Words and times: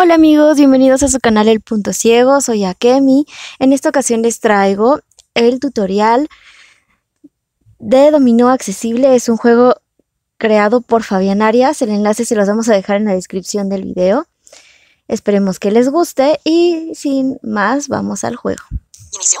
Hola 0.00 0.14
amigos, 0.14 0.58
bienvenidos 0.58 1.02
a 1.02 1.08
su 1.08 1.18
canal 1.18 1.48
El 1.48 1.60
Punto 1.60 1.92
Ciego, 1.92 2.40
soy 2.40 2.64
Akemi. 2.64 3.26
En 3.58 3.72
esta 3.72 3.88
ocasión 3.88 4.22
les 4.22 4.38
traigo 4.38 5.00
el 5.34 5.58
tutorial 5.58 6.28
de 7.80 8.12
Dominó 8.12 8.48
Accesible. 8.48 9.16
Es 9.16 9.28
un 9.28 9.36
juego 9.36 9.74
creado 10.36 10.82
por 10.82 11.02
Fabián 11.02 11.42
Arias. 11.42 11.82
El 11.82 11.90
enlace 11.90 12.24
se 12.24 12.36
los 12.36 12.46
vamos 12.46 12.68
a 12.68 12.74
dejar 12.74 12.98
en 12.98 13.06
la 13.06 13.14
descripción 13.14 13.68
del 13.68 13.86
video. 13.86 14.28
Esperemos 15.08 15.58
que 15.58 15.72
les 15.72 15.88
guste 15.88 16.38
y 16.44 16.92
sin 16.94 17.40
más 17.42 17.88
vamos 17.88 18.22
al 18.22 18.36
juego. 18.36 18.62
Inicio. 19.14 19.40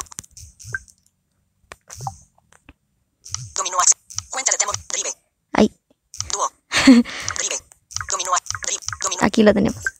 Dominó 3.54 3.76
Cuenta 4.28 4.50
de 4.50 4.58
Drive. 4.92 5.16
Ahí. 5.52 5.72
Dúo. 6.32 6.50
Drive. 6.84 7.62
Dominó 8.10 8.32
Aquí 9.20 9.44
lo 9.44 9.54
tenemos. 9.54 9.97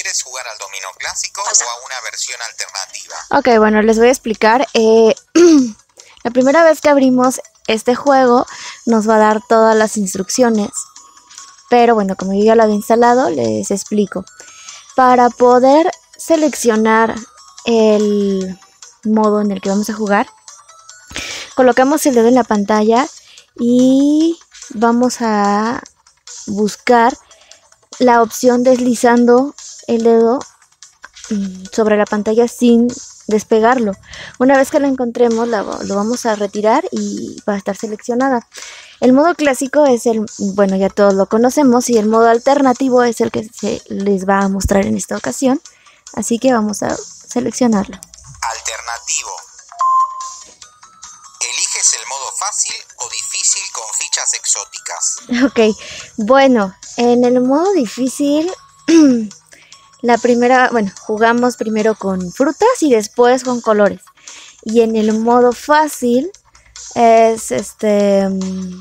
¿Prefieres 0.00 0.22
jugar 0.22 0.46
al 0.48 0.56
dominó 0.56 0.88
clásico 0.96 1.42
o 1.42 1.44
a 1.46 1.84
una 1.84 2.00
versión 2.04 2.40
alternativa? 2.48 3.14
Ok, 3.32 3.58
bueno, 3.58 3.82
les 3.82 3.98
voy 3.98 4.08
a 4.08 4.10
explicar. 4.10 4.66
Eh, 4.72 5.14
la 6.24 6.30
primera 6.30 6.64
vez 6.64 6.80
que 6.80 6.88
abrimos 6.88 7.42
este 7.66 7.94
juego 7.94 8.46
nos 8.86 9.06
va 9.06 9.16
a 9.16 9.18
dar 9.18 9.42
todas 9.46 9.76
las 9.76 9.98
instrucciones. 9.98 10.70
Pero 11.68 11.94
bueno, 11.94 12.16
como 12.16 12.32
yo 12.32 12.42
ya 12.42 12.54
lo 12.54 12.62
había 12.62 12.76
instalado, 12.76 13.28
les 13.28 13.70
explico. 13.70 14.24
Para 14.96 15.28
poder 15.28 15.90
seleccionar 16.16 17.14
el 17.66 18.58
modo 19.04 19.42
en 19.42 19.50
el 19.50 19.60
que 19.60 19.68
vamos 19.68 19.90
a 19.90 19.94
jugar, 19.94 20.30
colocamos 21.56 22.06
el 22.06 22.14
dedo 22.14 22.28
en 22.28 22.36
la 22.36 22.44
pantalla 22.44 23.06
y 23.54 24.38
vamos 24.70 25.16
a 25.20 25.82
buscar 26.46 27.14
la 27.98 28.22
opción 28.22 28.62
deslizando 28.62 29.54
el 29.90 30.04
dedo 30.04 30.38
mm, 31.30 31.64
sobre 31.72 31.96
la 31.96 32.06
pantalla 32.06 32.48
sin 32.48 32.88
despegarlo. 33.26 33.92
Una 34.38 34.56
vez 34.56 34.70
que 34.70 34.80
la 34.80 34.88
encontremos, 34.88 35.48
lo 35.48 35.94
vamos 35.94 36.26
a 36.26 36.36
retirar 36.36 36.84
y 36.90 37.36
va 37.48 37.54
a 37.54 37.58
estar 37.58 37.76
seleccionada. 37.76 38.46
El 39.00 39.12
modo 39.12 39.34
clásico 39.34 39.86
es 39.86 40.06
el, 40.06 40.26
bueno, 40.54 40.76
ya 40.76 40.90
todos 40.90 41.14
lo 41.14 41.26
conocemos, 41.26 41.88
y 41.88 41.96
el 41.96 42.06
modo 42.06 42.28
alternativo 42.28 43.02
es 43.02 43.20
el 43.20 43.30
que 43.30 43.48
se 43.48 43.82
les 43.88 44.28
va 44.28 44.40
a 44.40 44.48
mostrar 44.48 44.84
en 44.86 44.96
esta 44.96 45.16
ocasión. 45.16 45.60
Así 46.14 46.38
que 46.38 46.52
vamos 46.52 46.82
a 46.82 46.94
seleccionarlo. 46.96 47.96
Alternativo. 47.96 49.30
¿Eliges 51.40 51.94
el 51.94 52.06
modo 52.08 52.32
fácil 52.38 52.74
o 52.98 53.08
difícil 53.08 53.62
con 53.72 53.84
fichas 53.98 54.34
exóticas? 54.34 55.16
Ok, 55.46 55.76
bueno, 56.18 56.74
en 56.96 57.24
el 57.24 57.40
modo 57.40 57.72
difícil 57.72 58.52
La 60.02 60.18
primera, 60.18 60.70
bueno, 60.70 60.90
jugamos 61.00 61.56
primero 61.56 61.94
con 61.94 62.32
frutas 62.32 62.82
y 62.82 62.90
después 62.90 63.44
con 63.44 63.60
colores. 63.60 64.00
Y 64.62 64.80
en 64.80 64.96
el 64.96 65.18
modo 65.18 65.52
fácil 65.52 66.30
es 66.94 67.50
este 67.50 68.28
mm, 68.28 68.80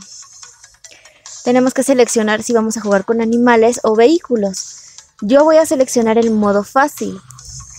tenemos 1.43 1.73
que 1.73 1.83
seleccionar 1.83 2.43
si 2.43 2.53
vamos 2.53 2.77
a 2.77 2.81
jugar 2.81 3.05
con 3.05 3.21
animales 3.21 3.79
o 3.83 3.95
vehículos. 3.95 4.75
Yo 5.21 5.43
voy 5.43 5.57
a 5.57 5.65
seleccionar 5.65 6.17
el 6.17 6.31
modo 6.31 6.63
fácil. 6.63 7.19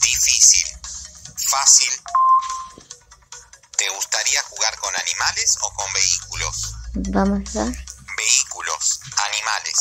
Difícil. 0.03 0.65
Fácil. 1.49 1.91
¿Te 3.77 3.89
gustaría 3.91 4.43
jugar 4.43 4.77
con 4.79 4.93
animales 4.97 5.57
o 5.63 5.73
con 5.75 5.93
vehículos? 5.93 6.75
Vamos 7.11 7.57
a 7.57 7.65
ver. 7.65 7.85
Vehículos, 8.17 9.01
animales. 9.29 9.77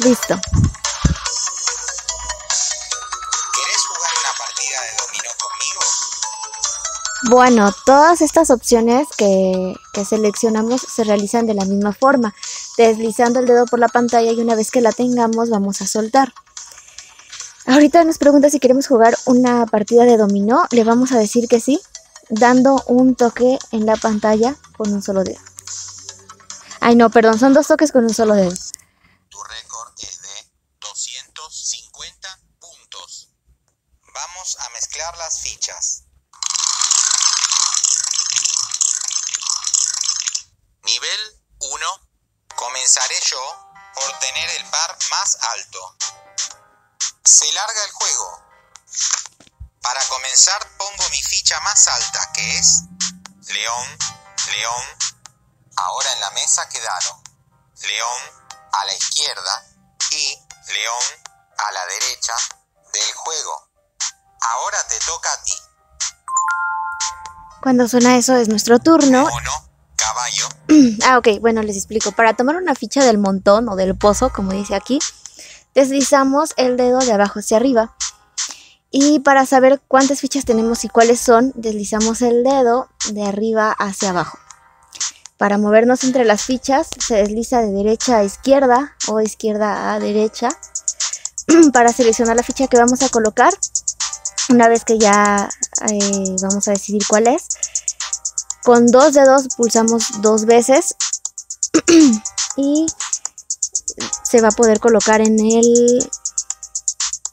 Listo. 0.00 0.81
Bueno, 7.32 7.72
todas 7.86 8.20
estas 8.20 8.50
opciones 8.50 9.08
que, 9.16 9.74
seleccionamos 10.06 10.82
se 10.82 11.02
realizan 11.02 11.46
de 11.46 11.54
la 11.54 11.64
misma 11.64 11.94
forma, 11.94 12.34
deslizando 12.76 13.40
el 13.40 13.46
dedo 13.46 13.64
por 13.64 13.78
la 13.78 13.88
pantalla 13.88 14.30
y 14.32 14.38
una 14.38 14.54
vez 14.54 14.70
que 14.70 14.82
la 14.82 14.92
tengamos 14.92 15.48
vamos 15.48 15.80
a 15.80 15.86
soltar. 15.86 16.34
Ahorita 17.64 18.04
nos 18.04 18.18
pregunta 18.18 18.50
si 18.50 18.60
queremos 18.60 18.86
jugar 18.86 19.16
una 19.24 19.64
partida 19.64 20.04
de 20.04 20.18
dominó, 20.18 20.64
le 20.72 20.84
vamos 20.84 21.12
a 21.12 21.18
decir 21.18 21.48
que 21.48 21.58
sí, 21.58 21.80
dando 22.28 22.82
un 22.86 23.14
toque 23.14 23.58
en 23.70 23.86
la 23.86 23.96
pantalla 23.96 24.56
con 24.76 24.92
un 24.92 25.00
solo 25.00 25.24
dedo. 25.24 25.40
Ay 26.80 26.96
no, 26.96 27.08
perdón, 27.08 27.38
son 27.38 27.54
dos 27.54 27.66
toques 27.66 27.92
con 27.92 28.04
un 28.04 28.12
solo 28.12 28.34
dedo. 28.34 28.52
Más 45.22 45.38
alto. 45.40 45.96
Se 47.24 47.52
larga 47.52 47.84
el 47.84 47.92
juego. 47.92 48.42
Para 49.80 50.00
comenzar 50.08 50.60
pongo 50.76 51.08
mi 51.10 51.22
ficha 51.22 51.60
más 51.60 51.86
alta, 51.86 52.32
que 52.34 52.58
es 52.58 52.82
León, 53.46 53.86
León. 54.50 54.84
Ahora 55.76 56.12
en 56.12 56.20
la 56.20 56.30
mesa 56.32 56.68
quedaron 56.68 57.22
León 57.82 58.20
a 58.72 58.84
la 58.84 58.94
izquierda 58.94 59.64
y 60.10 60.38
León 60.72 61.04
a 61.68 61.72
la 61.72 61.86
derecha 61.86 62.34
del 62.92 63.12
juego. 63.14 63.70
Ahora 64.40 64.86
te 64.88 64.98
toca 65.00 65.32
a 65.32 65.42
ti. 65.44 65.56
Cuando 67.62 67.86
suena 67.86 68.16
eso 68.16 68.34
es 68.36 68.48
nuestro 68.48 68.80
turno. 68.80 69.28
Caballo. 70.04 70.48
Ah, 71.04 71.18
ok, 71.18 71.40
bueno, 71.40 71.62
les 71.62 71.76
explico. 71.76 72.12
Para 72.12 72.34
tomar 72.34 72.56
una 72.56 72.74
ficha 72.74 73.04
del 73.04 73.18
montón 73.18 73.68
o 73.68 73.76
del 73.76 73.96
pozo, 73.96 74.30
como 74.30 74.52
dice 74.52 74.74
aquí, 74.74 74.98
deslizamos 75.74 76.54
el 76.56 76.76
dedo 76.76 76.98
de 77.00 77.12
abajo 77.12 77.40
hacia 77.40 77.56
arriba. 77.56 77.94
Y 78.90 79.20
para 79.20 79.46
saber 79.46 79.80
cuántas 79.88 80.20
fichas 80.20 80.44
tenemos 80.44 80.84
y 80.84 80.88
cuáles 80.88 81.20
son, 81.20 81.52
deslizamos 81.54 82.22
el 82.22 82.44
dedo 82.44 82.88
de 83.10 83.24
arriba 83.24 83.72
hacia 83.72 84.10
abajo. 84.10 84.38
Para 85.38 85.58
movernos 85.58 86.04
entre 86.04 86.24
las 86.24 86.42
fichas, 86.42 86.88
se 86.98 87.16
desliza 87.16 87.60
de 87.60 87.72
derecha 87.72 88.18
a 88.18 88.24
izquierda 88.24 88.94
o 89.08 89.20
izquierda 89.20 89.92
a 89.92 89.98
derecha. 89.98 90.50
para 91.72 91.92
seleccionar 91.92 92.36
la 92.36 92.42
ficha 92.42 92.66
que 92.66 92.78
vamos 92.78 93.02
a 93.02 93.08
colocar, 93.08 93.52
una 94.48 94.68
vez 94.68 94.84
que 94.84 94.98
ya 94.98 95.48
eh, 95.90 96.36
vamos 96.40 96.68
a 96.68 96.72
decidir 96.72 97.02
cuál 97.08 97.26
es, 97.26 97.48
con 98.64 98.86
dos 98.86 99.14
dedos 99.14 99.48
pulsamos 99.56 100.04
dos 100.20 100.44
veces 100.44 100.94
y 102.56 102.86
se 104.24 104.40
va 104.40 104.48
a 104.48 104.52
poder 104.52 104.80
colocar 104.80 105.20
en 105.20 105.38
el, 105.38 106.10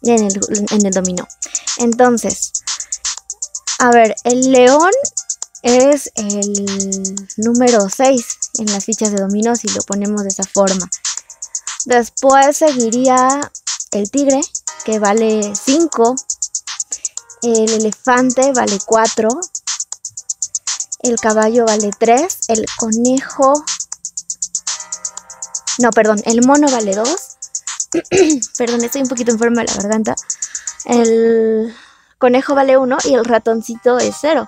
en 0.03 0.23
el, 0.23 0.39
en 0.71 0.85
el 0.85 0.93
dominó. 0.93 1.27
Entonces, 1.77 2.51
a 3.79 3.91
ver, 3.91 4.15
el 4.25 4.51
león 4.51 4.91
es 5.61 6.11
el 6.15 7.15
número 7.37 7.87
6 7.89 8.25
en 8.59 8.71
las 8.71 8.85
fichas 8.85 9.11
de 9.11 9.21
dominó 9.21 9.55
si 9.55 9.67
lo 9.69 9.81
ponemos 9.83 10.23
de 10.23 10.29
esa 10.29 10.43
forma. 10.43 10.89
Después 11.85 12.57
seguiría 12.57 13.51
el 13.91 14.11
tigre, 14.11 14.41
que 14.83 14.99
vale 14.99 15.53
5. 15.55 16.15
El 17.41 17.69
elefante 17.69 18.51
vale 18.51 18.79
4. 18.85 19.29
El 20.99 21.17
caballo 21.17 21.65
vale 21.65 21.91
3. 21.97 22.39
El 22.49 22.65
conejo... 22.77 23.53
No, 25.79 25.91
perdón, 25.91 26.21
el 26.25 26.45
mono 26.45 26.69
vale 26.69 26.93
2. 26.93 27.37
perdón, 28.57 28.83
estoy 28.83 29.01
un 29.01 29.07
poquito 29.07 29.31
enferma 29.31 29.61
de 29.61 29.67
la 29.67 29.75
garganta. 29.75 30.15
El 30.85 31.73
conejo 32.17 32.53
vale 32.53 32.77
1 32.77 32.97
y 33.05 33.13
el 33.13 33.25
ratoncito 33.25 33.97
es 33.97 34.15
0. 34.19 34.47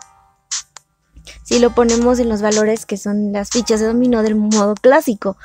Si 1.44 1.60
lo 1.60 1.74
ponemos 1.74 2.20
en 2.20 2.30
los 2.30 2.42
valores 2.42 2.86
que 2.86 2.98
son 2.98 3.32
las 3.32 3.50
fichas 3.50 3.80
de 3.80 3.88
dominó 3.88 4.24
del 4.24 4.36
modo 4.36 4.76
clásico. 4.76 5.38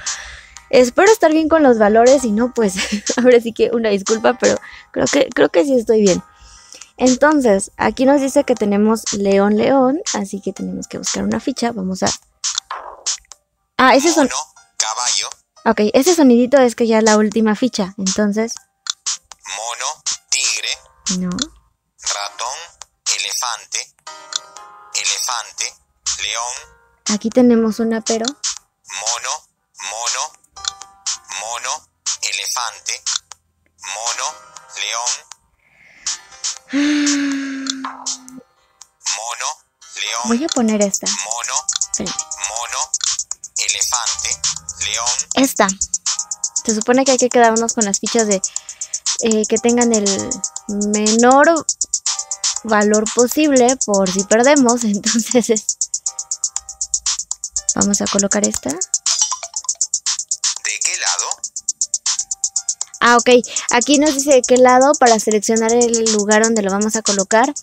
Espero 0.70 1.11
estar 1.11 1.32
bien 1.32 1.49
con 1.49 1.62
los 1.62 1.79
valores 1.79 2.25
y 2.25 2.32
no, 2.32 2.53
pues 2.53 2.75
ahora 3.17 3.41
sí 3.41 3.53
que 3.53 3.70
una 3.73 3.91
disculpa, 3.91 4.37
pero 4.38 4.56
creo 4.91 5.06
que, 5.06 5.29
creo 5.32 5.49
que 5.49 5.64
sí 5.64 5.75
estoy 5.75 6.00
bien. 6.03 6.23
Entonces, 6.98 7.72
aquí 7.76 8.06
nos 8.06 8.20
dice 8.20 8.44
que 8.44 8.54
tenemos 8.54 9.12
león, 9.12 9.56
león, 9.56 10.00
así 10.14 10.40
que 10.40 10.52
tenemos 10.52 10.87
que 10.88 10.98
buscar 10.98 11.25
una 11.25 11.40
ficha. 11.40 11.72
Vamos 11.72 12.02
a... 12.02 12.08
Ah, 13.76 13.94
ese 13.94 14.12
son... 14.12 14.28
caballo. 14.78 15.28
Ok, 15.66 15.81
ese 15.93 16.14
sonidito 16.14 16.58
es 16.58 16.75
que 16.75 16.87
ya 16.87 16.98
es 16.98 17.04
la 17.04 17.19
última 17.19 17.54
ficha, 17.54 17.94
entonces... 17.98 18.54
Mono, 19.46 20.02
tigre. 20.31 20.69
No. 21.19 21.31
Ratón, 21.31 22.58
elefante, 23.16 23.94
elefante, 24.94 25.64
león. 26.22 26.76
Aquí 27.14 27.31
tenemos 27.31 27.78
una 27.78 28.00
pero. 28.00 28.26
mono, 28.26 29.31
mono, 29.90 30.32
mono, 31.40 31.88
elefante, 32.22 33.02
mono, 33.81 34.34
león, 34.76 35.36
mono, 36.73 37.07
león, 39.95 40.23
Voy 40.27 40.45
a 40.45 40.49
poner 40.49 40.83
esta. 40.83 41.07
mono, 41.07 41.55
mono, 41.99 42.79
elefante, 43.59 44.31
león, 44.85 45.09
Esta. 45.35 45.69
Se 46.65 46.75
supone 46.75 47.05
que 47.05 47.13
hay 47.13 47.19
que 47.19 47.29
quedarnos 47.29 47.73
con 47.75 47.85
las 47.85 48.01
fichas 48.01 48.27
de 48.27 48.43
eh, 49.21 49.45
que 49.49 49.59
tengan 49.59 49.93
el 49.93 50.05
menor 50.93 51.65
valor 52.65 53.05
posible 53.15 53.77
por 53.87 54.11
si 54.11 54.25
perdemos. 54.25 54.83
Entonces 54.85 55.51
es- 55.51 55.79
vamos 57.77 58.01
a 58.01 58.07
colocar 58.07 58.47
esta. 58.47 58.71
Ah, 63.08 63.19
ok. 63.19 63.31
Aquí 63.70 63.99
nos 64.00 64.14
dice 64.14 64.32
de 64.32 64.43
qué 64.43 64.56
lado 64.56 64.91
para 64.99 65.20
seleccionar 65.20 65.73
el 65.73 66.12
lugar 66.12 66.43
donde 66.43 66.62
lo 66.62 66.73
vamos 66.73 66.97
a 66.97 67.03
colocar. 67.03 67.55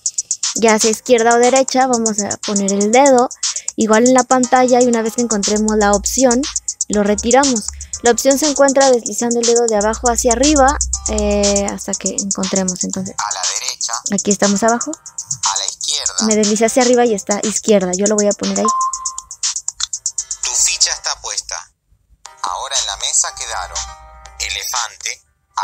Ya 0.55 0.79
sea 0.79 0.89
izquierda 0.89 1.35
o 1.35 1.37
derecha, 1.37 1.85
vamos 1.85 2.17
a 2.21 2.37
poner 2.37 2.71
el 2.71 2.93
dedo. 2.93 3.27
Igual 3.75 4.07
en 4.07 4.13
la 4.13 4.23
pantalla 4.23 4.81
y 4.81 4.85
una 4.87 5.01
vez 5.01 5.15
que 5.15 5.21
encontremos 5.21 5.75
la 5.75 5.91
opción, 5.91 6.41
lo 6.87 7.03
retiramos. 7.03 7.67
La 8.03 8.11
opción 8.11 8.37
se 8.39 8.49
encuentra 8.49 8.89
deslizando 8.89 9.41
el 9.41 9.45
dedo 9.45 9.65
de 9.67 9.75
abajo 9.75 10.09
hacia 10.09 10.31
arriba 10.31 10.77
eh, 11.09 11.67
hasta 11.69 11.93
que 11.93 12.15
encontremos. 12.17 12.81
Entonces, 12.85 13.13
A 13.17 13.33
la 13.33 13.41
derecha, 13.59 13.93
aquí 14.13 14.31
estamos 14.31 14.63
abajo. 14.63 14.91
a 14.91 15.59
la 15.59 15.65
izquierda. 15.65 16.25
Me 16.25 16.35
desliza 16.37 16.67
hacia 16.67 16.83
arriba 16.83 17.05
y 17.05 17.15
está 17.15 17.41
izquierda. 17.43 17.91
Yo 17.97 18.05
lo 18.07 18.15
voy 18.15 18.27
a 18.27 18.31
poner 18.31 18.59
ahí. 18.59 18.65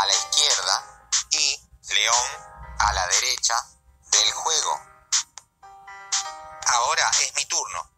A 0.00 0.06
la 0.06 0.14
izquierda 0.14 1.08
y 1.30 1.68
león 1.94 2.30
a 2.78 2.92
la 2.94 3.06
derecha 3.08 3.54
del 4.10 4.32
juego. 4.32 4.80
Ahora 6.66 7.10
es 7.20 7.34
mi 7.34 7.44
turno. 7.44 7.90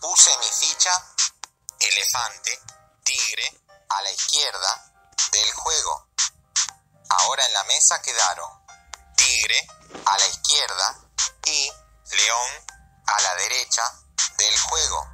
Puse 0.00 0.30
mi 0.38 0.46
ficha 0.46 0.92
elefante, 1.80 2.60
tigre 3.02 3.60
a 3.88 4.02
la 4.02 4.10
izquierda 4.12 4.92
del 5.32 5.52
juego. 5.54 6.08
Ahora 7.08 7.44
en 7.44 7.52
la 7.52 7.64
mesa 7.64 8.00
quedaron 8.00 8.50
tigre 9.16 9.66
a 10.04 10.18
la 10.18 10.26
izquierda 10.28 11.00
y 11.46 11.72
león 12.12 12.50
a 13.06 13.20
la 13.22 13.34
derecha 13.34 13.82
del 14.38 14.58
juego. 14.60 15.10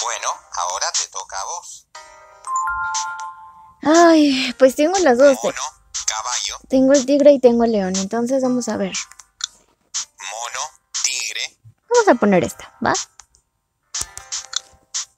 Bueno, 0.00 0.40
ahora 0.52 0.92
te 0.92 1.08
toca 1.08 1.40
a 1.40 1.44
vos. 1.44 1.86
Ay, 3.82 4.54
pues 4.58 4.76
tengo 4.76 4.98
las 5.00 5.18
dos. 5.18 5.36
Mono, 5.42 5.62
caballo, 6.06 6.58
Tengo 6.68 6.92
el 6.92 7.04
tigre 7.04 7.32
y 7.32 7.40
tengo 7.40 7.64
el 7.64 7.72
león. 7.72 7.96
Entonces 7.96 8.42
vamos 8.42 8.68
a 8.68 8.76
ver. 8.76 8.92
mono, 10.18 10.60
tigre. 11.02 11.58
Vamos 11.90 12.08
a 12.08 12.14
poner 12.14 12.44
esta, 12.44 12.72
¿va? 12.84 12.94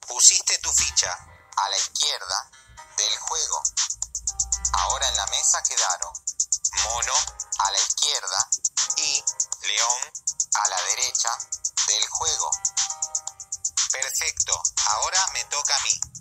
Pusiste 0.07 0.57
tu 0.59 0.71
ficha 0.71 1.11
a 1.11 1.69
la 1.69 1.77
izquierda 1.77 2.51
del 2.97 3.17
juego. 3.19 3.63
Ahora 4.73 5.07
en 5.07 5.15
la 5.15 5.25
mesa 5.27 5.61
quedaron 5.63 6.13
mono 6.83 7.13
a 7.59 7.71
la 7.71 7.77
izquierda 7.77 8.49
y 8.97 9.23
león 9.67 10.13
a 10.53 10.69
la 10.69 10.81
derecha 10.89 11.29
del 11.87 12.07
juego. 12.09 12.51
Perfecto, 13.91 14.61
ahora 14.87 15.19
me 15.33 15.43
toca 15.45 15.75
a 15.75 15.83
mí. 15.83 16.14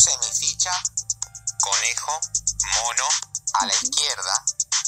Puse 0.00 0.16
mi 0.16 0.32
ficha 0.32 0.72
conejo, 1.60 2.12
mono 2.72 3.04
a 3.52 3.66
la 3.66 3.74
izquierda 3.74 4.44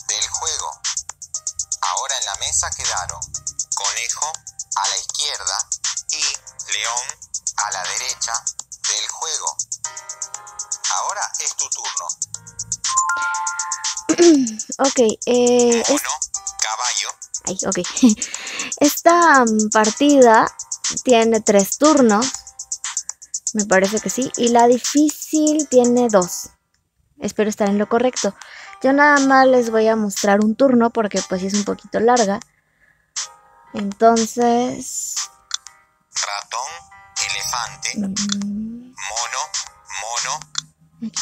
del 0.09 0.27
juego. 0.27 0.81
Ahora 1.83 2.17
en 2.17 2.25
la 2.25 2.35
mesa 2.37 2.71
quedaron 2.71 3.21
conejo 3.75 4.33
a 4.75 4.89
la 4.89 4.97
izquierda 4.97 5.69
y 6.13 6.23
león 6.73 7.07
a 7.57 7.71
la 7.73 7.83
derecha 7.83 8.33
del 8.89 9.09
juego. 9.11 9.57
Ahora 10.97 11.31
es 11.41 11.57
tu 11.57 11.69
turno. 11.69 12.09
Ok, 14.79 14.99
eh, 15.27 15.83
es- 15.87 16.03
caballo, 16.59 17.15
ay, 17.45 17.59
ok. 17.67 17.79
Esta 18.81 19.45
mm, 19.45 19.69
partida 19.71 20.47
tiene 21.05 21.43
tres 21.43 21.77
turnos. 21.77 22.25
Me 23.55 23.65
parece 23.65 24.01
que 24.01 24.11
sí. 24.11 24.31
Y 24.37 24.49
la 24.49 24.67
difícil 24.67 25.69
tiene 25.69 26.09
dos. 26.09 26.51
Espero 27.19 27.51
estar 27.51 27.69
en 27.69 27.79
lo 27.79 27.89
correcto. 27.89 28.35
Yo 28.83 28.93
nada 28.93 29.19
más 29.21 29.47
les 29.47 29.71
voy 29.71 29.87
a 29.89 29.97
mostrar 29.97 30.41
un 30.41 30.57
turno 30.57 30.91
porque 30.91 31.23
pues 31.29 31.43
es 31.43 31.55
un 31.55 31.65
poquito 31.65 32.01
larga. 32.01 32.41
Entonces... 33.75 35.15
ratón, 36.15 36.71
elefante, 37.31 37.93
mm, 37.97 38.95
mono, 39.09 39.43
mono, 40.03 40.41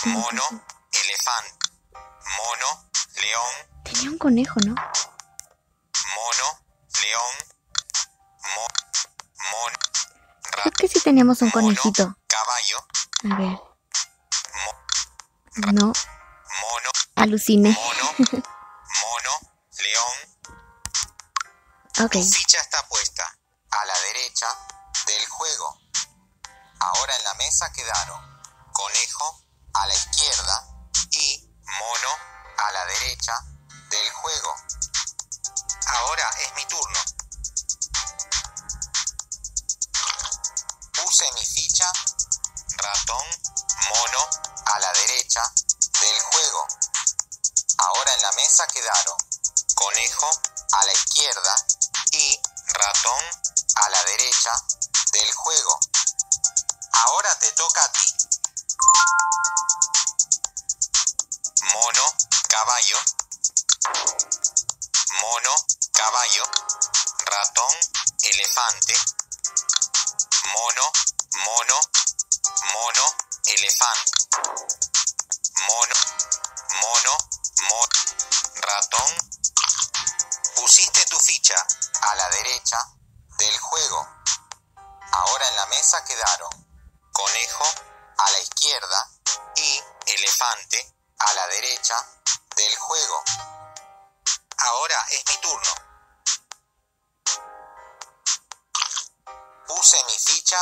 mono, 0.06 0.43
elefante, 0.91 1.67
mono, 1.93 2.91
león, 3.17 3.71
Tenía 3.85 4.11
un 4.11 4.19
conejo, 4.19 4.59
¿no? 4.67 4.75
mono, 6.17 6.49
león, 7.03 7.35
mo, 8.55 8.67
mono, 9.53 9.80
Creo 10.62 10.73
que 10.73 10.89
sí 10.89 11.01
teníamos 11.01 11.43
un 11.43 11.51
conejito. 11.51 12.17
caballo, 12.27 12.79
A 13.33 13.37
ver. 13.39 13.59
No, 15.73 15.87
mono, 15.87 16.91
aluciné. 17.17 17.71
mono, 17.71 18.15
mono, 18.19 19.33
león. 19.79 20.17
Ok. 22.05 22.12
Ficha 22.12 22.61
está 22.61 22.87
puesta 22.89 23.25
a 23.71 23.85
la 23.85 23.95
derecha 24.12 24.47
del 25.07 25.29
juego. 25.29 25.79
Ahora 26.81 27.17
en 27.17 27.25
la 27.25 27.35
mesa 27.35 27.71
quedaron 27.73 28.41
conejo 28.73 29.45
a 29.75 29.87
la 29.87 29.95
izquierda 29.95 30.67
y 31.11 31.51
mono 31.67 32.11
a 32.56 32.73
la 32.73 32.85
derecha 32.87 33.35
del 33.91 34.11
juego. 34.13 34.55
Ahora 35.87 36.31
es 36.41 36.55
mi 36.55 36.65
turno. 36.67 36.99
Puse 41.10 41.32
mi 41.32 41.44
ficha 41.44 41.93
ratón, 42.76 43.26
mono 43.88 44.29
a 44.67 44.79
la 44.79 44.93
derecha 44.93 45.43
del 46.00 46.20
juego. 46.20 46.69
Ahora 47.79 48.14
en 48.14 48.22
la 48.22 48.32
mesa 48.34 48.64
quedaron 48.69 49.17
conejo 49.74 50.31
a 50.70 50.84
la 50.84 50.93
izquierda 50.93 51.67
y 52.12 52.40
ratón 52.69 53.24
a 53.74 53.88
la 53.88 54.05
derecha 54.05 54.52
del 55.10 55.32
juego. 55.34 55.81
Ahora 56.93 57.36
te 57.40 57.50
toca 57.55 57.82
a 57.82 57.90
ti. 57.90 58.14
Mono, 61.74 62.14
caballo. 62.46 62.98
Mono, 65.20 65.55
caballo. 65.93 66.44
Ratón, 67.26 67.76
elefante. 68.22 69.19
Mono, 70.53 70.91
mono, 71.45 71.81
mono, 72.73 73.05
elefante. 73.47 74.13
Mono, 75.69 75.95
mono, 76.81 77.17
mono, 77.69 77.99
ratón. 78.57 79.11
Pusiste 80.57 81.05
tu 81.07 81.19
ficha 81.21 81.55
a 82.03 82.15
la 82.17 82.29
derecha 82.31 82.79
del 83.39 83.59
juego. 83.59 84.09
Ahora 85.13 85.49
en 85.49 85.57
la 85.57 85.67
mesa 85.67 86.05
quedaron 86.05 86.51
conejo 87.13 87.65
a 88.19 88.31
la 88.31 88.41
izquierda 88.41 89.11
y 89.57 89.83
elefante 90.07 90.95
a 91.19 91.33
la 91.35 91.47
derecha 91.47 91.95
del 92.57 92.77
juego. 92.77 93.23
Ahora 94.59 95.07
es 95.11 95.25
mi 95.27 95.37
turno. 95.41 95.90
Puse 99.70 99.96
mi 100.05 100.19
ficha 100.19 100.58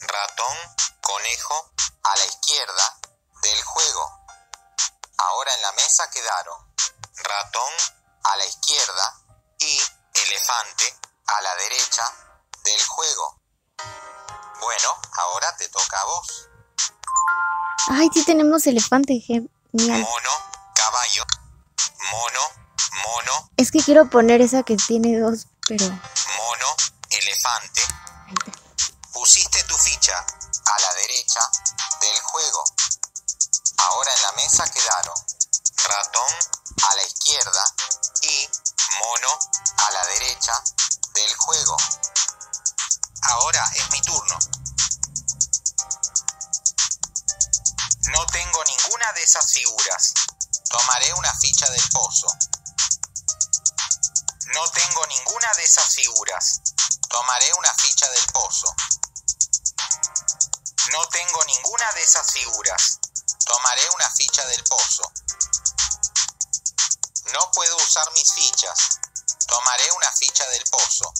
ratón, 0.00 0.56
conejo 1.00 1.72
a 2.04 2.16
la 2.16 2.24
izquierda 2.24 3.00
del 3.42 3.62
juego. 3.64 4.10
Ahora 5.18 5.52
en 5.52 5.62
la 5.62 5.72
mesa 5.72 6.08
quedaron 6.08 6.56
ratón 7.16 7.72
a 8.22 8.36
la 8.36 8.46
izquierda 8.46 9.18
y 9.58 9.80
elefante 10.14 10.96
a 11.26 11.42
la 11.42 11.54
derecha 11.56 12.04
del 12.64 12.82
juego. 12.86 13.40
Bueno, 14.60 15.00
ahora 15.14 15.56
te 15.56 15.68
toca 15.68 16.00
a 16.00 16.04
vos. 16.04 16.48
Ay, 17.88 18.08
sí 18.14 18.24
tenemos 18.24 18.64
elefante, 18.68 19.18
genial. 19.18 19.50
Mono, 19.72 20.30
caballo, 20.76 21.24
mono, 22.12 22.40
mono, 23.04 23.50
Es 23.56 23.72
que 23.72 23.82
quiero 23.82 24.08
poner 24.08 24.40
esa 24.40 24.62
que 24.62 24.76
tiene 24.76 25.18
dos, 25.18 25.48
pero... 25.66 25.86
Quedaron 34.70 35.14
ratón 35.88 36.34
a 36.88 36.94
la 36.94 37.02
izquierda 37.02 37.74
y 38.22 38.48
mono 39.00 39.38
a 39.78 39.90
la 39.90 40.06
derecha 40.06 40.52
del 41.14 41.34
juego. 41.34 41.76
Ahora 43.22 43.72
es 43.74 43.90
mi 43.90 44.00
turno. 44.02 44.38
No 48.12 48.26
tengo 48.26 48.64
ninguna 48.64 49.12
de 49.14 49.22
esas 49.24 49.52
figuras. 49.52 50.14
Tomaré 50.70 51.12
una 51.14 51.34
ficha 51.40 51.68
del 51.68 51.88
pozo. 51.90 52.28
No 54.54 54.70
tengo 54.70 55.06
ninguna 55.06 55.54
de 55.54 55.64
esas 55.64 55.92
figuras. 55.92 56.60
Tomaré 57.08 57.52
una 57.54 57.74
ficha 57.74 58.08
del 58.10 58.26
pozo. 58.32 58.74
No 60.92 61.08
tengo 61.08 61.44
ninguna 61.46 61.92
de 61.94 62.02
esas 62.02 62.30
figuras. 62.30 63.01
Tomaré 63.52 63.82
una 63.94 64.10
ficha 64.16 64.46
del 64.46 64.64
pozo. 64.64 65.02
No 67.34 67.50
puedo 67.52 67.76
usar 67.76 68.10
mis 68.14 68.32
fichas. 68.32 68.98
Tomaré 69.46 69.92
una 69.92 70.10
ficha 70.12 70.48
del 70.48 70.64
pozo. 70.70 71.12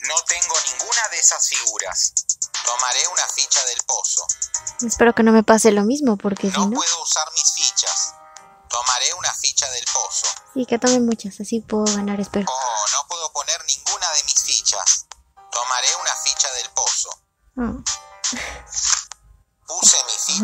No 0.00 0.14
tengo 0.26 0.54
ninguna 0.66 1.08
de 1.08 1.18
esas 1.18 1.48
figuras. 1.48 2.12
Tomaré 2.62 3.08
una 3.08 3.26
ficha 3.28 3.64
del 3.64 3.82
pozo. 3.86 4.26
Espero 4.86 5.14
que 5.14 5.22
no 5.22 5.32
me 5.32 5.42
pase 5.42 5.72
lo 5.72 5.84
mismo, 5.84 6.18
porque 6.18 6.50
si 6.50 6.58
No 6.58 6.66
no... 6.66 6.76
puedo 6.76 7.02
usar 7.02 7.32
mis 7.32 7.50
fichas. 7.54 8.12
Tomaré 8.68 9.14
una 9.14 9.32
ficha 9.32 9.66
del 9.70 9.84
pozo. 9.86 10.26
Sí, 10.52 10.66
que 10.66 10.78
tome 10.78 11.00
muchas, 11.00 11.40
así 11.40 11.60
puedo 11.60 11.84
ganar, 11.84 12.20
espero. 12.20 12.46
Oh, 12.50 12.84
no 12.92 13.07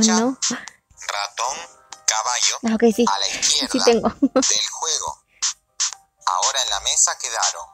ficha, 0.00 0.12
no. 0.12 0.38
ratón, 1.06 1.58
caballo, 2.06 2.56
Ah, 2.64 2.76
sí. 2.94 3.04
a 3.08 3.18
la 3.18 3.28
izquierda 3.28 3.68
Sí 3.72 3.78
tengo. 3.84 4.08
del 4.10 4.68
juego. 4.70 5.24
Ahora 6.26 6.62
en 6.62 6.70
la 6.70 6.80
mesa 6.80 7.16
quedaron 7.18 7.66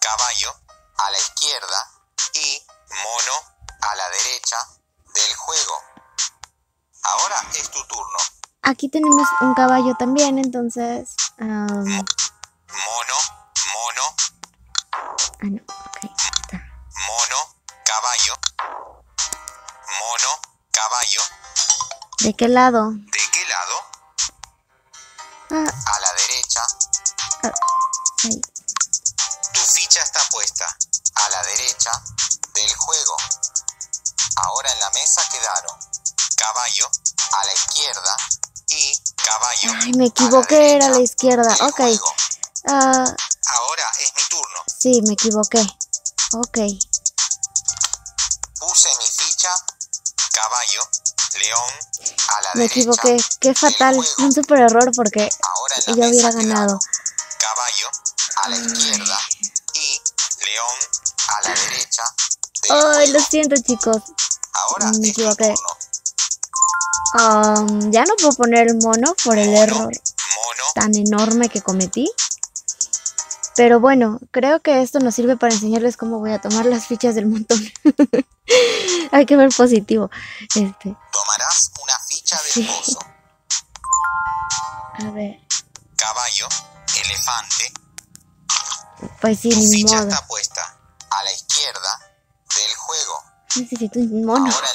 caballo 0.00 0.54
a 0.98 1.10
la 1.10 1.18
izquierda 1.18 1.90
y 2.34 2.66
mono 2.90 3.32
a 3.82 3.94
la 3.94 4.08
derecha 4.10 4.56
del 5.14 5.36
juego. 5.36 5.74
Ahora 7.02 7.36
es 7.54 7.70
tu 7.70 7.82
turno. 7.86 8.18
Aquí 8.62 8.88
tenemos 8.90 9.26
un 9.40 9.54
caballo 9.54 9.94
también, 9.98 10.38
entonces... 10.38 11.14
am, 11.38 11.66
Mono, 11.86 13.16
mono, 13.74 14.16
ah, 14.92 15.44
no. 15.44 15.62
Ok. 15.86 15.98
está. 16.04 16.58
mono, 17.08 17.56
caballo. 17.84 18.99
¿De 22.20 22.34
qué 22.34 22.48
lado? 22.48 22.90
¿De 22.92 23.20
qué 23.32 23.44
lado? 23.46 23.74
Ah, 25.52 25.92
A 25.94 26.00
la 26.00 26.12
derecha. 26.12 26.62
ahí. 28.24 28.40
Tu 29.54 29.60
ficha 29.60 30.02
está 30.02 30.20
puesta 30.30 30.66
a 31.14 31.28
la 31.30 31.42
derecha 31.44 31.90
del 32.54 32.74
juego. 32.76 33.16
Ahora 34.36 34.72
en 34.72 34.80
la 34.80 34.90
mesa 34.90 35.22
quedaron 35.30 35.76
caballo 36.36 36.90
a 37.32 37.44
la 37.44 37.52
izquierda 37.54 38.16
y 38.68 38.96
caballo. 39.16 39.72
Ay, 39.82 39.92
me 39.94 40.04
a 40.04 40.06
equivoqué, 40.08 40.76
era 40.76 40.86
a 40.86 40.90
la 40.90 40.94
derecha 40.96 41.12
izquierda. 41.12 41.54
del 41.54 41.62
Ok. 41.68 41.80
Ah, 42.68 43.04
Ahora 43.52 43.90
es 44.00 44.12
mi 44.14 44.22
turno. 44.28 44.58
sí, 44.66 45.02
me 45.02 45.14
equivoqué. 45.14 45.60
Ok. 46.34 46.58
Puse 48.60 48.88
mi 48.98 49.06
ficha 49.06 49.50
caballo, 50.32 50.88
león 51.40 51.70
a 52.28 52.42
la 52.42 52.50
Me 52.54 52.62
derecha. 52.62 52.80
equivoqué. 52.80 53.16
Qué 53.40 53.54
fatal. 53.54 53.96
Un 54.18 54.32
super 54.32 54.60
error 54.60 54.90
porque 54.94 55.28
yo 55.86 55.94
hubiera 55.94 56.30
ganado. 56.32 56.78
Caballo 57.38 57.88
a 58.42 58.48
la 58.48 58.56
izquierda 58.56 59.18
y 59.74 60.00
león 60.44 60.78
a 61.28 61.48
la 61.48 61.54
derecha 61.54 62.02
Ay, 62.70 63.08
lo 63.10 63.20
siento, 63.20 63.56
chicos. 63.62 64.02
Ahora 64.52 64.86
me 64.86 64.92
es 64.92 64.98
mi 64.98 65.08
equivoqué. 65.10 65.54
Am, 67.14 67.90
ya 67.90 68.04
no 68.04 68.14
puedo 68.16 68.32
poner 68.34 68.68
el 68.68 68.76
mono 68.76 69.14
por 69.24 69.36
el 69.36 69.52
error 69.54 69.90
mono, 69.90 70.64
tan 70.74 70.94
enorme 70.94 71.48
que 71.48 71.60
cometí. 71.60 72.08
Pero 73.60 73.78
bueno, 73.78 74.18
creo 74.30 74.60
que 74.60 74.80
esto 74.80 75.00
nos 75.00 75.14
sirve 75.14 75.36
para 75.36 75.52
enseñarles 75.52 75.98
cómo 75.98 76.18
voy 76.18 76.32
a 76.32 76.40
tomar 76.40 76.64
las 76.64 76.86
fichas 76.86 77.14
del 77.14 77.26
montón. 77.26 77.60
Hay 79.12 79.26
que 79.26 79.36
ver 79.36 79.50
positivo. 79.54 80.10
Este, 80.54 80.96
tomarás 81.12 81.70
una 81.82 81.98
ficha 82.08 82.40
del 82.42 82.52
Sí. 82.52 82.62
pozo. 82.62 82.98
a 85.06 85.10
ver, 85.10 85.40
Caballo, 85.94 86.48
elefante. 87.04 87.72
pues 89.20 89.38
sí, 89.40 89.50
Tu 89.50 89.56
ni 89.58 89.66
ficha 89.82 89.96
modo. 89.96 90.08
está 90.08 90.26
puesta 90.26 90.62
a 91.10 91.22
la 91.24 91.32
izquierda 91.34 91.98
del 92.56 92.76
juego. 92.76 93.22
Necesito 93.56 93.98
un 93.98 94.24
mono. 94.24 94.50
Ahora 94.54 94.68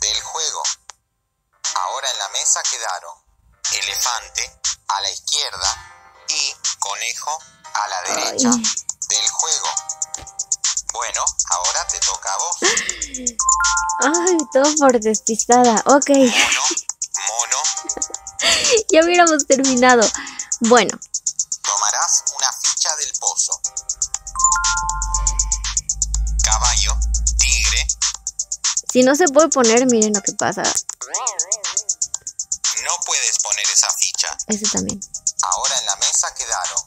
del 0.00 0.22
juego. 0.22 0.62
Ahora 1.74 2.10
en 2.10 2.18
la 2.18 2.28
mesa 2.28 2.62
quedaron 2.70 3.14
elefante 3.72 4.60
a 4.88 5.00
la 5.00 5.10
izquierda 5.10 6.24
y 6.28 6.54
conejo 6.78 7.38
a 7.74 7.88
la 7.88 8.02
derecha 8.02 8.50
Ay. 8.52 8.62
del 9.08 9.28
juego. 9.30 9.68
Bueno, 10.92 11.24
ahora 11.50 11.86
te 11.88 11.98
toca 12.00 12.32
a 12.32 12.36
vos. 12.38 12.56
Ay, 14.00 14.36
todo 14.52 14.74
por 14.78 15.00
despistada. 15.00 15.82
Ok, 15.86 16.10
Mono, 16.10 16.62
mono, 17.28 17.56
ya 18.92 19.04
hubiéramos 19.04 19.46
terminado. 19.46 20.08
Bueno, 20.60 20.96
si 28.94 29.02
no 29.02 29.16
se 29.16 29.26
puede 29.26 29.48
poner, 29.48 29.86
miren 29.86 30.14
lo 30.14 30.22
que 30.22 30.30
pasa. 30.34 30.62
no 30.62 30.72
puedes 33.04 33.38
poner 33.40 33.68
esa 33.68 33.90
ficha. 33.98 34.28
Ese 34.46 34.68
también. 34.68 35.00
Ahora 35.42 35.76
en 35.80 35.86
la 35.86 35.96
mesa 35.96 36.32
quedaron 36.32 36.78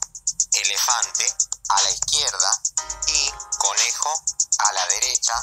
elefante 0.54 1.26
a 1.68 1.82
la 1.82 1.92
izquierda 1.92 2.62
y 3.08 3.30
conejo 3.58 4.24
a 4.58 4.72
la 4.72 4.88
derecha 4.88 5.34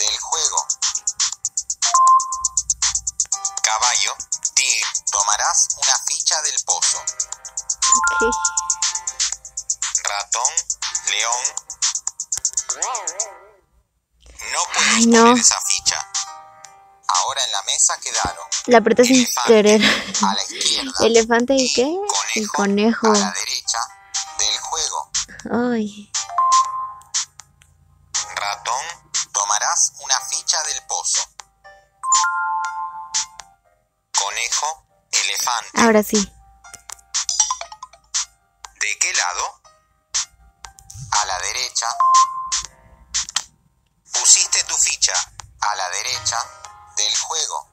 del 0.00 0.20
juego. 0.20 0.66
Caballo, 3.62 4.14
tigre, 4.52 4.86
tomarás 5.10 5.68
una 5.78 5.98
ficha 6.08 6.42
del 6.42 6.62
pozo. 6.66 6.98
Ok. 8.18 8.36
Ratón, 10.02 10.52
león. 11.08 11.44
No 14.52 14.60
puedes 14.74 14.92
Ay, 14.92 15.06
no. 15.06 15.22
poner 15.22 15.38
esa 15.38 15.58
ficha. 15.62 15.71
Ahora 17.24 17.44
en 17.44 17.52
la 17.52 17.62
mesa 17.62 17.94
quedaron 18.02 18.46
La 18.66 18.78
apreté 18.78 19.04
sin 19.04 19.26
querer. 19.46 19.80
a 19.82 20.34
la 20.34 20.42
izquierda 20.42 20.92
¿Elefante 21.06 21.54
y 21.54 21.72
qué? 21.72 21.96
El 22.34 22.48
conejo. 22.48 23.06
a 23.08 23.18
la 23.18 23.32
derecha 23.32 23.78
del 24.38 24.58
juego. 24.58 25.10
Ay. 25.70 26.10
Ratón, 28.34 28.84
tomarás 29.32 29.92
una 30.02 30.20
ficha 30.30 30.56
del 30.64 30.82
pozo. 30.86 31.20
Conejo, 34.18 34.86
elefante. 35.12 35.80
Ahora 35.80 36.02
sí. 36.02 36.32
Del 46.96 47.16
juego. 47.18 47.68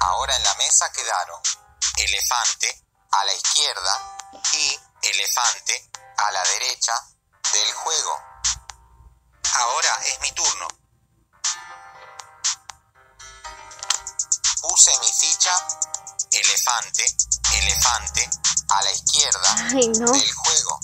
Ahora 0.00 0.36
en 0.36 0.42
la 0.44 0.54
mesa 0.56 0.90
quedaron 0.92 1.40
elefante 1.96 2.84
a 3.10 3.24
la 3.24 3.34
izquierda 3.34 4.18
y 4.52 4.80
elefante 5.02 5.90
a 6.18 6.32
la 6.32 6.42
derecha 6.44 6.92
del 7.52 7.72
juego. 7.74 8.20
Ahora 9.54 9.94
es 10.06 10.20
mi 10.20 10.32
turno. 10.32 10.68
Puse 14.62 14.90
mi 15.00 15.12
ficha 15.12 15.52
elefante, 16.32 17.04
elefante 17.54 18.30
a 18.70 18.82
la 18.82 18.92
izquierda 18.92 19.54
Ay, 19.74 19.88
no. 19.88 20.10
del 20.12 20.32
juego. 20.32 20.80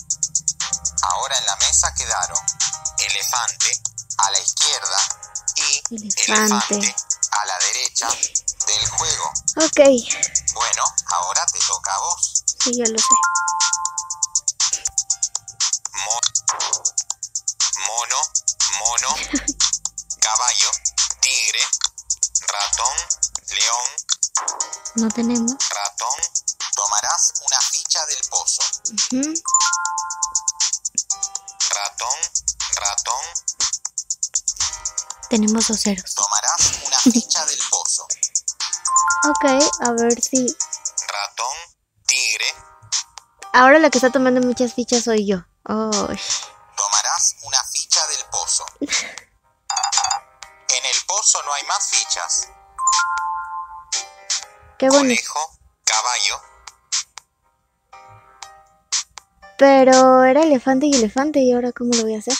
Ahora 1.02 1.38
en 1.38 1.46
la 1.46 1.56
mesa 1.56 1.94
quedaron 1.94 2.38
elefante 2.98 3.80
a 4.18 4.30
la 4.32 4.40
izquierda 4.40 4.98
y 5.56 5.82
Elefante. 5.94 6.74
elefante 6.74 6.96
a 7.40 7.46
la 7.46 7.58
derecha 7.58 8.08
del 8.66 8.88
juego. 8.90 9.24
Ok, 9.56 9.80
Bueno, 10.54 10.84
ahora 11.12 11.46
te 11.46 11.58
toca 11.66 11.94
a 11.94 11.98
vos. 12.00 12.44
sí, 12.62 12.72
ya 12.76 12.84
lo 12.88 12.98
sé. 12.98 13.14
Mo- 16.04 16.20
mono, 17.86 18.20
mono, 18.80 19.16
caballo, 20.20 20.70
tigre, 21.20 21.60
ratón, 22.46 22.96
león, 23.50 23.88
No 24.96 25.08
tenemos. 25.10 25.52
ratón. 25.68 26.18
Tomarás 26.74 27.32
una 27.44 27.60
ficha 27.60 28.04
del 28.06 28.22
pozo. 28.30 28.62
Ratón, 31.70 32.18
ratón, 32.76 33.24
Tenemos 35.28 35.66
dos 35.68 35.80
ceros. 35.82 36.14
tomarás 36.14 36.37
ficha 36.98 37.44
del 37.46 37.58
pozo. 37.70 38.06
Ok, 39.28 39.44
a 39.80 39.92
ver 39.92 40.20
si. 40.20 40.46
Ratón, 41.06 41.56
tigre, 42.06 42.54
Ahora 43.52 43.78
la 43.78 43.90
que 43.90 43.98
está 43.98 44.10
tomando 44.10 44.40
muchas 44.40 44.74
fichas 44.74 45.04
soy 45.04 45.26
yo. 45.26 45.38
Oh, 45.64 45.90
tomarás 45.90 47.36
una 47.42 47.62
ficha 47.72 48.06
del 48.08 48.24
pozo. 48.30 48.64
En 48.80 50.84
el 50.84 50.96
pozo 51.06 51.42
no 51.44 51.52
hay 51.54 51.62
más 51.64 51.88
fichas. 51.90 52.48
qué 54.78 54.90
bonito. 54.90 55.32
Conejo, 55.32 55.58
caballo, 55.84 56.42
Pero 59.58 60.22
era 60.22 60.42
elefante 60.42 60.86
y 60.86 60.94
elefante, 60.94 61.40
¿y 61.40 61.52
ahora 61.52 61.72
cómo 61.72 61.92
lo 61.94 62.02
voy 62.02 62.14
a 62.14 62.18
hacer? 62.18 62.36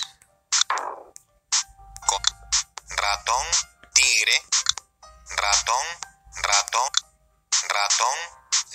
Ratón, 7.99 8.19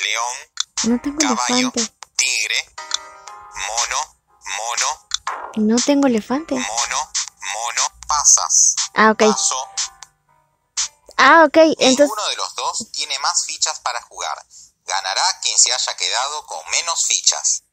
león, 0.04 0.36
No 0.84 1.02
tengo 1.02 1.18
caballo, 1.20 1.72
elefante. 1.74 1.94
tigre, 2.16 2.76
mono, 3.56 4.22
mono, 4.58 5.68
No 5.68 5.76
tengo 5.86 6.08
elefante. 6.08 6.56
mono, 6.56 7.12
mono, 7.54 7.82
pasas. 8.08 8.76
Ah, 8.96 9.12
ok. 9.12 9.20
Paso. 9.20 9.56
Ah, 11.18 11.44
ok. 11.48 11.58
Entonces, 11.58 12.00
Ninguno 12.00 12.28
de 12.30 12.36
los 12.36 12.56
dos 12.56 12.92
tiene 12.92 13.18
más 13.20 13.46
fichas 13.46 13.80
para 13.80 14.02
jugar. 14.04 14.38
Ganará 14.86 15.24
quien 15.42 15.58
se 15.58 15.72
haya 15.72 15.96
quedado 15.96 16.46
con 16.46 16.60
menos 16.72 17.06
fichas. 17.08 17.64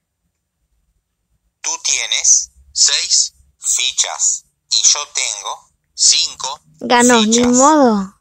Tú 1.62 1.76
tienes 1.82 2.50
seis 2.72 3.34
fichas 3.76 4.44
y 4.70 4.82
yo 4.82 5.06
tengo 5.08 5.70
cinco 5.94 6.60
ganó, 6.80 7.14
ni 7.14 7.24
fichas. 7.34 7.48
modo. 7.48 8.14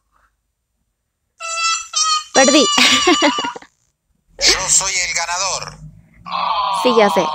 Perdí. 2.33 2.65
Yo 4.37 4.69
soy 4.69 4.93
el 4.93 5.13
ganador. 5.13 5.79
sí, 6.83 6.89
ya 6.97 7.09
sé. 7.09 7.25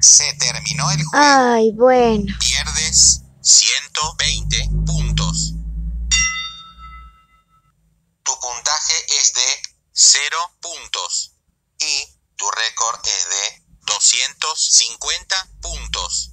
Se 0.00 0.32
terminó 0.34 0.90
el 0.90 1.04
juego. 1.04 1.24
Ay, 1.24 1.72
bueno. 1.72 2.24
Pierdes 2.38 3.22
120 3.42 4.70
puntos. 4.86 5.52
Tu 8.22 8.40
puntaje 8.40 8.94
es 9.20 9.34
de 9.34 9.62
0 9.92 10.36
puntos 10.60 11.32
y 11.78 12.06
tu 12.36 12.50
récord 12.50 13.00
es 13.06 13.28
de 13.28 13.62
250 13.86 15.48
puntos. 15.60 16.30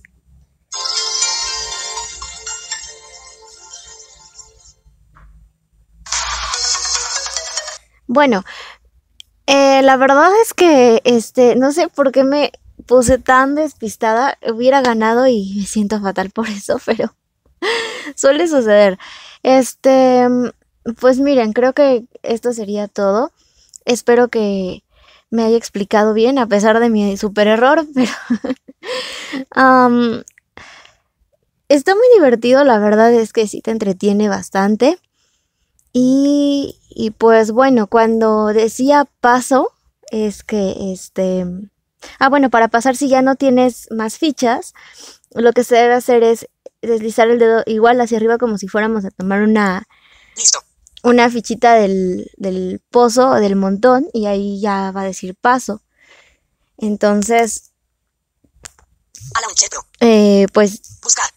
Bueno, 8.14 8.44
eh, 9.48 9.82
la 9.84 9.96
verdad 9.96 10.30
es 10.44 10.54
que, 10.54 11.02
este, 11.06 11.56
no 11.56 11.72
sé 11.72 11.88
por 11.88 12.12
qué 12.12 12.26
me 12.26 12.52
puse 12.86 13.20
tan 13.20 13.56
despistada. 13.56 14.38
Hubiera 14.54 14.82
ganado 14.82 15.28
y 15.28 15.56
me 15.58 15.66
siento 15.66 16.02
fatal 16.02 16.30
por 16.30 16.50
eso, 16.50 16.78
pero 16.86 17.16
suele 18.16 18.50
suceder. 18.50 19.00
Este, 19.44 20.28
pues 21.00 21.20
miren, 21.22 21.54
creo 21.54 21.72
que 21.72 22.04
esto 22.22 22.52
sería 22.52 22.90
todo. 22.90 23.32
Espero 23.86 24.28
que 24.28 24.84
me 25.30 25.44
haya 25.44 25.56
explicado 25.56 26.14
bien, 26.14 26.38
a 26.38 26.48
pesar 26.48 26.82
de 26.82 26.90
mi 26.90 27.16
super 27.16 27.48
error, 27.48 27.86
pero 27.96 28.12
está 31.70 31.96
muy 31.96 32.08
divertido, 32.16 32.66
la 32.66 32.78
verdad 32.78 33.14
es 33.14 33.32
que 33.32 33.48
sí 33.48 33.62
te 33.62 33.72
entretiene 33.72 34.28
bastante. 34.28 35.00
Y, 35.94 36.80
y 36.90 37.12
pues 37.12 37.52
bueno, 37.52 37.88
cuando 37.88 38.48
decía 38.48 39.06
paso, 39.20 39.72
es 40.12 40.44
que 40.44 40.94
este... 40.94 41.46
Ah, 42.20 42.30
bueno, 42.30 42.50
para 42.50 42.68
pasar 42.68 42.96
si 42.96 43.10
ya 43.10 43.22
no 43.22 43.36
tienes 43.36 43.88
más 43.92 44.18
fichas, 44.18 44.74
lo 45.34 45.54
que 45.54 45.64
se 45.64 45.76
debe 45.76 45.94
hacer 45.94 46.24
es 46.24 46.48
deslizar 46.82 47.30
el 47.30 47.38
dedo 47.40 47.64
igual 47.68 48.02
hacia 48.02 48.18
arriba 48.18 48.38
como 48.38 48.58
si 48.58 48.68
fuéramos 48.68 49.06
a 49.06 49.12
tomar 49.12 49.42
una, 49.42 49.88
Listo. 50.36 50.60
una 51.04 51.30
fichita 51.30 51.76
del, 51.76 52.32
del 52.38 52.82
pozo 52.90 53.30
o 53.30 53.36
del 53.36 53.56
montón 53.56 54.08
y 54.14 54.26
ahí 54.26 54.60
ya 54.60 54.92
va 54.92 55.02
a 55.02 55.06
decir 55.06 55.36
paso. 55.36 55.82
Entonces, 56.78 57.72
Pro. 59.70 59.86
eh, 60.00 60.48
pues 60.54 60.82
Buscar. 61.04 61.30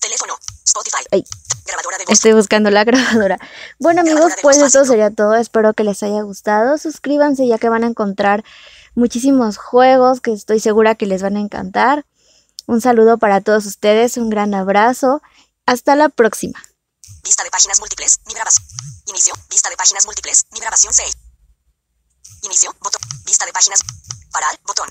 Teléfono. 0.00 0.34
Spotify. 0.64 1.04
Ay. 1.10 1.24
Grabadora 1.66 1.98
de 1.98 2.04
voz. 2.04 2.12
Estoy 2.12 2.32
buscando 2.32 2.70
la 2.70 2.84
grabadora. 2.88 3.38
Bueno 3.78 4.00
amigos, 4.00 4.20
Grabadora 4.20 4.42
pues 4.42 4.56
esto 4.56 4.80
básico. 4.80 4.84
sería 4.86 5.10
todo. 5.10 5.34
Espero 5.34 5.72
que 5.74 5.84
les 5.84 6.02
haya 6.02 6.22
gustado. 6.22 6.78
Suscríbanse 6.78 7.46
ya 7.46 7.58
que 7.58 7.68
van 7.68 7.84
a 7.84 7.86
encontrar 7.86 8.44
muchísimos 8.94 9.56
juegos 9.56 10.20
que 10.20 10.32
estoy 10.32 10.60
segura 10.60 10.94
que 10.94 11.06
les 11.06 11.22
van 11.22 11.36
a 11.36 11.40
encantar. 11.40 12.04
Un 12.66 12.80
saludo 12.80 13.18
para 13.18 13.40
todos 13.40 13.66
ustedes, 13.66 14.16
un 14.16 14.30
gran 14.30 14.54
abrazo. 14.54 15.22
Hasta 15.66 15.94
la 15.96 16.08
próxima. 16.08 16.62
Vista 17.22 17.44
de 17.44 17.50
páginas 17.50 17.78
múltiples. 17.80 18.20
Mi 18.26 18.34
grabación. 18.34 18.66
Inicio. 19.06 19.34
Vista 19.50 19.68
de 19.70 19.76
páginas 19.76 20.06
múltiples. 20.06 20.44
Mi 20.52 20.60
grabación 20.60 20.92
6. 20.92 21.12
Inicio. 22.42 22.74
Botón. 22.80 23.00
Vista 23.24 23.46
de 23.46 23.52
páginas. 23.52 23.80
Parar. 24.32 24.58
Botón. 24.66 24.88